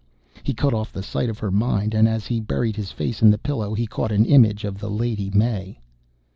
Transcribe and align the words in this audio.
He 0.41 0.55
cut 0.55 0.73
off 0.73 0.91
the 0.91 1.03
sight 1.03 1.29
of 1.29 1.37
her 1.37 1.51
mind 1.51 1.93
and, 1.93 2.07
as 2.09 2.25
he 2.25 2.39
buried 2.39 2.75
his 2.75 2.91
face 2.91 3.21
in 3.21 3.29
the 3.29 3.37
pillow, 3.37 3.75
he 3.75 3.85
caught 3.85 4.11
an 4.11 4.25
image 4.25 4.63
of 4.63 4.79
the 4.79 4.89
Lady 4.89 5.29
May. 5.29 5.79